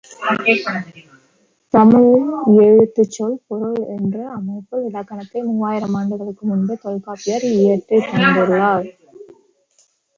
தமிழில் 1.73 2.31
எழுத்து, 2.63 3.03
சொல், 3.09 3.37
பொருள் 3.47 3.85
என்ற 3.95 4.17
அமைப்பில் 4.29 4.87
இலக்கணத்தை 4.89 5.41
மூவாயிரம் 5.43 5.93
ஆண்டுகளுக்கு 5.93 6.45
முன்பே 6.47 6.77
தொல்காப்பியர் 6.81 7.47
இயற்றித் 7.53 8.09
தந்துள்ளார். 8.11 8.87